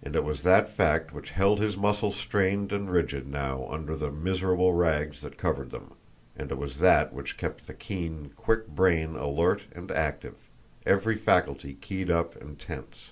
[0.00, 4.12] And it was that fact which held his muscles strained and rigid now under the
[4.12, 5.94] miserable rags that covered them,
[6.36, 10.36] and it was that which kept the keen, quick brain alert and active,
[10.86, 13.10] every faculty keyed up and tense.